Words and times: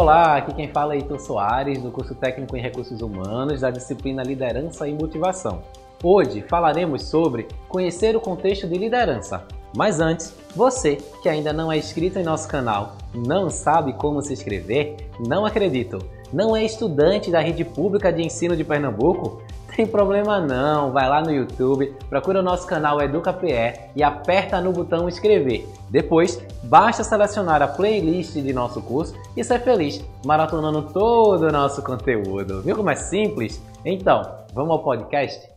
Olá, 0.00 0.36
aqui 0.36 0.54
quem 0.54 0.68
fala 0.68 0.94
é 0.94 0.98
Heitor 0.98 1.18
Soares, 1.18 1.82
do 1.82 1.90
curso 1.90 2.14
técnico 2.14 2.56
em 2.56 2.60
recursos 2.60 3.00
humanos, 3.00 3.62
da 3.62 3.68
disciplina 3.68 4.22
Liderança 4.22 4.86
e 4.86 4.94
Motivação. 4.94 5.60
Hoje 6.00 6.40
falaremos 6.40 7.02
sobre 7.02 7.48
conhecer 7.68 8.14
o 8.14 8.20
contexto 8.20 8.68
de 8.68 8.78
liderança. 8.78 9.44
Mas 9.76 9.98
antes, 9.98 10.32
você 10.54 10.98
que 11.20 11.28
ainda 11.28 11.52
não 11.52 11.72
é 11.72 11.78
inscrito 11.78 12.16
em 12.16 12.22
nosso 12.22 12.46
canal, 12.46 12.96
não 13.12 13.50
sabe 13.50 13.92
como 13.94 14.22
se 14.22 14.32
inscrever, 14.32 14.98
não 15.26 15.44
acredito, 15.44 15.98
não 16.32 16.54
é 16.54 16.64
estudante 16.64 17.28
da 17.28 17.40
rede 17.40 17.64
pública 17.64 18.12
de 18.12 18.22
ensino 18.22 18.56
de 18.56 18.62
Pernambuco? 18.62 19.42
Tem 19.78 19.86
problema 19.86 20.40
não, 20.40 20.90
vai 20.90 21.08
lá 21.08 21.22
no 21.22 21.30
YouTube, 21.30 21.94
procura 22.08 22.40
o 22.40 22.42
nosso 22.42 22.66
canal 22.66 23.00
EducaPE 23.00 23.92
e 23.94 24.02
aperta 24.02 24.60
no 24.60 24.72
botão 24.72 25.08
inscrever. 25.08 25.68
Depois, 25.88 26.44
basta 26.64 27.04
selecionar 27.04 27.62
a 27.62 27.68
playlist 27.68 28.34
de 28.34 28.52
nosso 28.52 28.82
curso 28.82 29.14
e 29.36 29.44
ser 29.44 29.60
feliz, 29.60 30.04
maratonando 30.26 30.92
todo 30.92 31.42
o 31.42 31.52
nosso 31.52 31.80
conteúdo. 31.84 32.60
Viu 32.60 32.74
como 32.74 32.90
é 32.90 32.96
simples? 32.96 33.62
Então, 33.84 34.44
vamos 34.52 34.72
ao 34.72 34.82
podcast? 34.82 35.48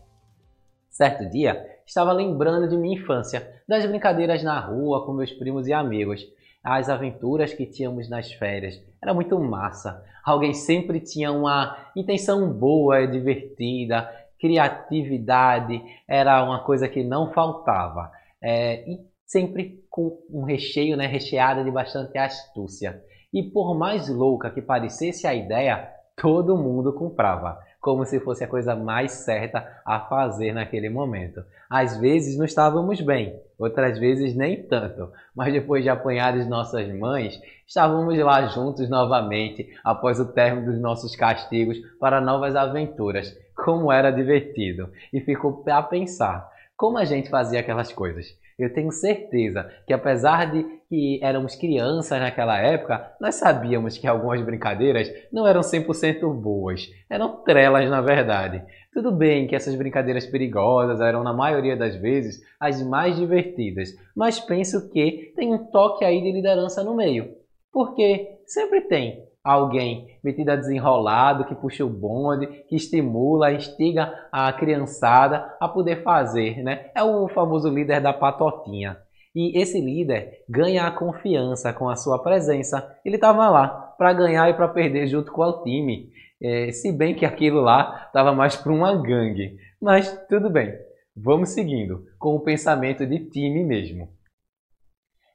Certo 0.88 1.28
dia, 1.28 1.66
estava 1.84 2.12
lembrando 2.12 2.70
de 2.70 2.78
minha 2.78 3.00
infância, 3.00 3.52
das 3.68 3.88
brincadeiras 3.88 4.44
na 4.44 4.60
rua 4.60 5.04
com 5.04 5.14
meus 5.14 5.32
primos 5.32 5.68
e 5.68 5.74
amigos, 5.74 6.28
as 6.64 6.90
aventuras 6.90 7.56
que 7.56 7.66
tínhamos 7.66 8.08
nas 8.08 8.32
férias. 8.32 8.80
Era 9.02 9.16
muito 9.16 9.40
massa. 9.40 10.04
Alguém 10.24 10.54
sempre 10.54 11.00
tinha 11.00 11.32
uma 11.32 11.76
intenção 11.96 12.48
boa, 12.52 13.08
divertida, 13.08 14.08
criatividade, 14.42 15.82
era 16.10 16.44
uma 16.44 16.64
coisa 16.64 16.90
que 16.90 17.04
não 17.04 17.32
faltava. 17.32 18.12
É, 18.44 18.90
e 18.90 19.00
sempre 19.24 19.86
com 19.90 20.18
um 20.30 20.44
recheio, 20.44 20.98
né, 20.98 21.06
recheada 21.06 21.64
de 21.64 21.70
bastante 21.72 22.18
astúcia. 22.18 23.00
E 23.32 23.44
por 23.44 23.78
mais 23.78 24.10
louca 24.10 24.50
que 24.50 24.62
parecesse 24.62 25.26
a 25.28 25.34
ideia, 25.34 25.88
todo 26.18 26.58
mundo 26.58 26.94
comprava 26.94 27.58
como 27.82 28.06
se 28.06 28.20
fosse 28.20 28.44
a 28.44 28.48
coisa 28.48 28.76
mais 28.76 29.12
certa 29.12 29.82
a 29.84 30.00
fazer 30.00 30.54
naquele 30.54 30.88
momento. 30.88 31.44
Às 31.68 31.98
vezes 32.00 32.38
não 32.38 32.46
estávamos 32.46 33.02
bem, 33.02 33.42
outras 33.58 33.98
vezes 33.98 34.36
nem 34.36 34.62
tanto, 34.62 35.12
mas 35.36 35.52
depois 35.52 35.84
de 35.84 35.90
apanhar 35.90 36.38
as 36.38 36.48
nossas 36.48 36.88
mães, 36.94 37.42
estávamos 37.68 38.18
lá 38.20 38.46
juntos 38.46 38.88
novamente 38.88 39.68
após 39.84 40.20
o 40.20 40.32
término 40.32 40.72
dos 40.72 40.80
nossos 40.80 41.16
castigos 41.16 41.78
para 42.00 42.22
novas 42.22 42.56
aventuras. 42.56 43.36
Como 43.56 43.92
era 43.92 44.12
divertido! 44.12 44.90
E 45.12 45.20
ficou 45.20 45.64
a 45.68 45.82
pensar 45.82 46.50
como 46.78 46.98
a 46.98 47.06
gente 47.06 47.30
fazia 47.30 47.60
aquelas 47.60 47.92
coisas. 47.92 48.36
Eu 48.64 48.74
tenho 48.74 48.92
certeza 48.92 49.70
que 49.88 49.94
apesar 49.94 50.52
de 50.52 50.64
que 50.88 51.20
éramos 51.24 51.56
crianças 51.56 52.20
naquela 52.20 52.60
época, 52.60 53.16
nós 53.20 53.36
sabíamos 53.36 53.98
que 53.98 54.06
algumas 54.06 54.42
brincadeiras 54.42 55.12
não 55.32 55.48
eram 55.48 55.62
100% 55.62 56.34
boas, 56.34 56.90
eram 57.10 57.44
trelas 57.44 57.90
na 57.90 58.02
verdade. 58.02 58.64
Tudo 58.94 59.12
bem 59.12 59.48
que 59.48 59.56
essas 59.56 59.74
brincadeiras 59.74 60.26
perigosas 60.26 61.00
eram 61.00 61.24
na 61.24 61.34
maioria 61.34 61.78
das 61.78 61.96
vezes 61.96 62.42
as 62.60 62.84
mais 62.84 63.16
divertidas, 63.16 63.90
mas 64.16 64.40
penso 64.40 64.92
que 64.92 65.32
tem 65.36 65.54
um 65.54 65.66
toque 65.72 66.04
aí 66.04 66.22
de 66.22 66.32
liderança 66.32 66.84
no 66.84 66.94
meio. 66.94 67.36
Porque 67.72 68.40
sempre 68.46 68.82
tem 68.82 69.31
alguém 69.44 70.20
metido 70.24 70.50
a 70.50 70.56
desenrolado, 70.56 71.46
que 71.46 71.56
puxa 71.56 71.84
o 71.84 71.90
bonde, 71.90 72.48
que 72.68 72.76
estimula, 72.76 73.52
instiga 73.52 74.14
a 74.32 74.52
criançada 74.54 75.56
a 75.60 75.68
poder 75.68 76.04
fazer, 76.04 76.64
né? 76.64 76.92
É 76.96 77.04
o 77.04 77.28
famoso 77.28 77.70
líder 77.70 78.02
da 78.02 78.14
patotinha. 78.14 78.98
E 79.34 79.58
esse 79.60 79.80
líder 79.80 80.44
ganha 80.48 80.86
a 80.86 80.92
confiança 80.92 81.72
com 81.72 81.90
a 81.90 81.96
sua 81.96 82.22
presença. 82.22 82.98
Ele 83.04 83.16
estava 83.16 83.50
lá 83.50 83.68
para 83.98 84.14
ganhar 84.14 84.50
e 84.50 84.54
para 84.54 84.68
perder 84.68 85.08
junto 85.08 85.32
com 85.32 85.42
o 85.42 85.64
time. 85.64 86.10
É, 86.42 86.72
se 86.72 86.92
bem 86.92 87.16
que 87.16 87.26
aquilo 87.26 87.62
lá 87.62 88.06
estava 88.08 88.34
mais 88.34 88.56
para 88.56 88.74
uma 88.74 88.94
gangue. 88.96 89.58
Mas 89.82 90.12
tudo 90.28 90.50
bem, 90.50 90.74
vamos 91.16 91.50
seguindo 91.50 92.06
com 92.20 92.36
o 92.36 92.42
pensamento 92.42 93.06
de 93.06 93.30
time 93.30 93.64
mesmo. 93.64 94.10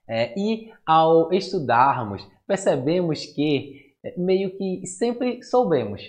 É, 0.08 0.38
e 0.38 0.70
ao 0.86 1.32
estudarmos, 1.32 2.26
percebemos 2.46 3.24
que 3.24 3.85
meio 4.16 4.56
que 4.56 4.86
sempre 4.86 5.42
soubemos 5.42 6.02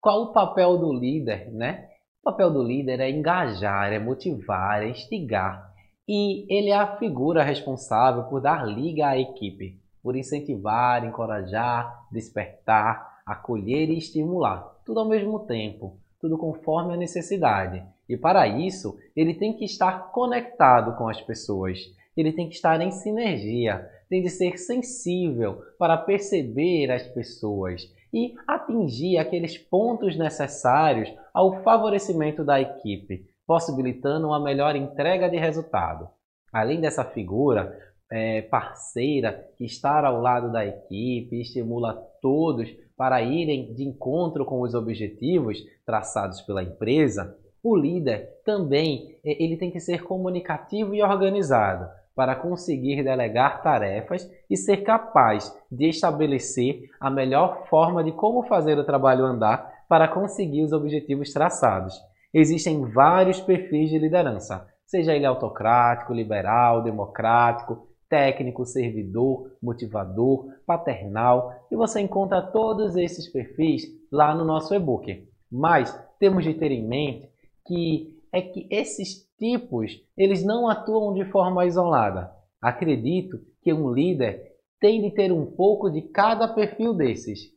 qual 0.00 0.22
o 0.22 0.32
papel 0.32 0.78
do 0.78 0.92
líder, 0.92 1.50
né? 1.52 1.88
O 2.22 2.30
papel 2.30 2.50
do 2.50 2.62
líder 2.62 3.00
é 3.00 3.10
engajar, 3.10 3.92
é 3.92 3.98
motivar, 3.98 4.82
é 4.82 4.90
instigar. 4.90 5.72
E 6.06 6.46
ele 6.48 6.70
é 6.70 6.76
a 6.76 6.96
figura 6.96 7.42
responsável 7.42 8.24
por 8.24 8.40
dar 8.40 8.66
liga 8.66 9.08
à 9.08 9.18
equipe, 9.18 9.78
por 10.02 10.16
incentivar, 10.16 11.04
encorajar, 11.04 12.06
despertar, 12.10 13.18
acolher 13.26 13.90
e 13.90 13.98
estimular, 13.98 14.80
tudo 14.84 15.00
ao 15.00 15.08
mesmo 15.08 15.40
tempo, 15.40 15.98
tudo 16.20 16.38
conforme 16.38 16.94
a 16.94 16.96
necessidade. 16.96 17.84
E 18.08 18.16
para 18.16 18.46
isso, 18.48 18.98
ele 19.14 19.34
tem 19.34 19.52
que 19.52 19.64
estar 19.64 20.10
conectado 20.12 20.96
com 20.96 21.08
as 21.08 21.20
pessoas, 21.20 21.78
ele 22.20 22.32
tem 22.32 22.48
que 22.48 22.54
estar 22.54 22.80
em 22.80 22.90
sinergia, 22.90 23.88
tem 24.08 24.22
de 24.22 24.30
ser 24.30 24.58
sensível 24.58 25.62
para 25.78 25.96
perceber 25.96 26.90
as 26.90 27.06
pessoas 27.06 27.82
e 28.12 28.34
atingir 28.46 29.18
aqueles 29.18 29.58
pontos 29.58 30.16
necessários 30.16 31.12
ao 31.32 31.62
favorecimento 31.62 32.44
da 32.44 32.60
equipe, 32.60 33.26
possibilitando 33.46 34.28
uma 34.28 34.42
melhor 34.42 34.74
entrega 34.74 35.28
de 35.28 35.36
resultado. 35.36 36.08
Além 36.52 36.80
dessa 36.80 37.04
figura 37.04 37.78
é, 38.10 38.42
parceira 38.42 39.46
que 39.56 39.64
está 39.64 40.06
ao 40.06 40.20
lado 40.20 40.50
da 40.50 40.66
equipe, 40.66 41.40
estimula 41.40 41.94
todos 42.22 42.68
para 42.96 43.22
irem 43.22 43.72
de 43.74 43.84
encontro 43.84 44.44
com 44.44 44.60
os 44.60 44.74
objetivos 44.74 45.58
traçados 45.84 46.40
pela 46.40 46.62
empresa, 46.62 47.36
o 47.62 47.76
líder 47.76 48.40
também 48.44 49.18
é, 49.24 49.42
ele 49.42 49.56
tem 49.56 49.70
que 49.70 49.80
ser 49.80 50.02
comunicativo 50.02 50.94
e 50.94 51.02
organizado, 51.02 51.88
para 52.18 52.34
conseguir 52.34 53.04
delegar 53.04 53.62
tarefas 53.62 54.28
e 54.50 54.56
ser 54.56 54.78
capaz 54.78 55.56
de 55.70 55.88
estabelecer 55.88 56.90
a 56.98 57.08
melhor 57.08 57.68
forma 57.70 58.02
de 58.02 58.10
como 58.10 58.42
fazer 58.42 58.76
o 58.76 58.82
trabalho 58.82 59.24
andar 59.24 59.84
para 59.88 60.08
conseguir 60.08 60.64
os 60.64 60.72
objetivos 60.72 61.32
traçados. 61.32 61.94
Existem 62.34 62.84
vários 62.86 63.40
perfis 63.40 63.88
de 63.88 64.00
liderança, 64.00 64.66
seja 64.84 65.14
ele 65.14 65.26
autocrático, 65.26 66.12
liberal, 66.12 66.82
democrático, 66.82 67.86
técnico, 68.08 68.66
servidor, 68.66 69.52
motivador, 69.62 70.48
paternal, 70.66 71.52
e 71.70 71.76
você 71.76 72.00
encontra 72.00 72.42
todos 72.42 72.96
esses 72.96 73.28
perfis 73.28 73.84
lá 74.10 74.34
no 74.34 74.44
nosso 74.44 74.74
e-book. 74.74 75.24
Mas 75.48 75.96
temos 76.18 76.42
de 76.42 76.52
ter 76.52 76.72
em 76.72 76.84
mente 76.84 77.30
que 77.64 78.17
é 78.32 78.42
que 78.42 78.66
esses 78.70 79.26
tipos, 79.38 79.92
eles 80.16 80.44
não 80.44 80.68
atuam 80.68 81.14
de 81.14 81.24
forma 81.30 81.66
isolada. 81.66 82.32
Acredito 82.60 83.40
que 83.62 83.72
um 83.72 83.92
líder 83.92 84.56
tem 84.80 85.02
de 85.02 85.10
ter 85.10 85.32
um 85.32 85.46
pouco 85.46 85.90
de 85.90 86.02
cada 86.02 86.48
perfil 86.48 86.94
desses 86.94 87.52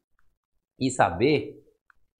e 0.79 0.89
saber 0.89 1.63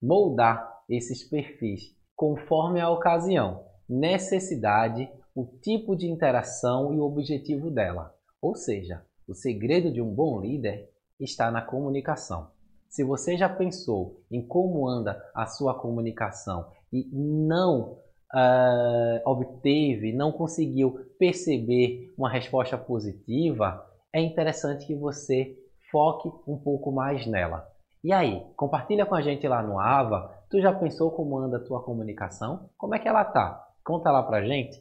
moldar 0.00 0.80
esses 0.88 1.24
perfis 1.24 1.96
conforme 2.14 2.80
a 2.80 2.90
ocasião, 2.90 3.64
necessidade, 3.88 5.08
o 5.34 5.44
tipo 5.60 5.96
de 5.96 6.08
interação 6.08 6.92
e 6.94 6.98
o 6.98 7.04
objetivo 7.04 7.70
dela. 7.70 8.14
Ou 8.40 8.54
seja, 8.54 9.04
o 9.26 9.34
segredo 9.34 9.92
de 9.92 10.00
um 10.00 10.12
bom 10.12 10.40
líder 10.40 10.88
está 11.18 11.50
na 11.50 11.62
comunicação. 11.62 12.50
Se 12.88 13.02
você 13.02 13.36
já 13.36 13.48
pensou 13.48 14.20
em 14.30 14.46
como 14.46 14.86
anda 14.86 15.18
a 15.34 15.46
sua 15.46 15.80
comunicação 15.80 16.70
e 16.92 17.08
não 17.12 17.98
uh, 18.34 19.28
obteve, 19.30 20.12
não 20.12 20.32
conseguiu 20.32 20.98
perceber 21.18 22.12
uma 22.16 22.30
resposta 22.30 22.76
positiva, 22.78 23.84
é 24.12 24.20
interessante 24.20 24.86
que 24.86 24.94
você 24.94 25.56
foque 25.90 26.28
um 26.46 26.56
pouco 26.56 26.90
mais 26.90 27.26
nela. 27.26 27.66
E 28.02 28.12
aí, 28.12 28.42
compartilha 28.56 29.06
com 29.06 29.14
a 29.14 29.22
gente 29.22 29.46
lá 29.46 29.62
no 29.62 29.78
Ava. 29.78 30.34
Tu 30.50 30.60
já 30.60 30.72
pensou 30.72 31.10
como 31.12 31.38
anda 31.38 31.58
a 31.58 31.64
tua 31.64 31.82
comunicação? 31.82 32.68
Como 32.76 32.94
é 32.94 32.98
que 32.98 33.08
ela 33.08 33.24
tá? 33.24 33.64
Conta 33.84 34.10
lá 34.10 34.22
pra 34.22 34.44
gente. 34.44 34.76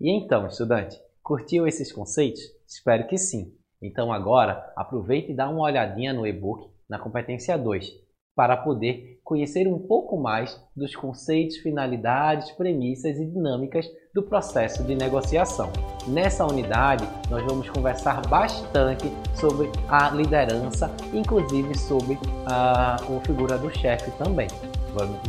E 0.00 0.10
então, 0.10 0.46
estudante, 0.46 1.00
curtiu 1.22 1.66
esses 1.66 1.90
conceitos? 1.90 2.40
Espero 2.66 3.06
que 3.06 3.16
sim. 3.16 3.54
Então 3.80 4.12
agora, 4.12 4.70
aproveite 4.76 5.32
e 5.32 5.34
dá 5.34 5.48
uma 5.48 5.62
olhadinha 5.62 6.12
no 6.12 6.26
e-book 6.26 6.68
na 6.88 6.98
competência 6.98 7.56
2 7.56 8.07
para 8.38 8.56
poder 8.56 9.18
conhecer 9.24 9.66
um 9.66 9.80
pouco 9.80 10.16
mais 10.16 10.56
dos 10.76 10.94
conceitos, 10.94 11.56
finalidades, 11.56 12.52
premissas 12.52 13.18
e 13.18 13.26
dinâmicas 13.26 13.84
do 14.14 14.22
processo 14.22 14.84
de 14.84 14.94
negociação. 14.94 15.72
Nessa 16.06 16.46
unidade, 16.46 17.04
nós 17.28 17.44
vamos 17.44 17.68
conversar 17.68 18.24
bastante 18.28 19.12
sobre 19.34 19.68
a 19.88 20.10
liderança, 20.10 20.88
inclusive 21.12 21.76
sobre 21.76 22.16
a, 22.46 22.94
a 22.94 23.20
figura 23.26 23.58
do 23.58 23.76
chefe 23.76 24.08
também. 24.12 24.46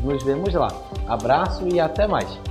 Nos 0.03 0.23
vemos 0.23 0.53
lá. 0.53 0.69
Abraço 1.07 1.67
e 1.67 1.79
até 1.79 2.05
mais! 2.05 2.48